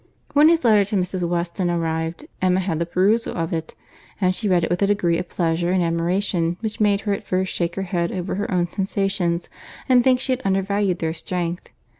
[0.33, 1.29] When his letter to Mrs.
[1.29, 3.75] Weston arrived, Emma had the perusal of it;
[4.19, 7.27] and she read it with a degree of pleasure and admiration which made her at
[7.27, 9.47] first shake her head over her own sensations,
[9.87, 11.69] and think she had undervalued their strength.